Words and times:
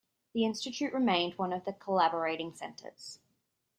The 0.33 0.45
Institute 0.45 0.93
remained 0.93 1.37
one 1.37 1.53
of 1.53 1.63
the 1.63 1.73
collaborating 1.73 2.55
centers. 2.55 3.19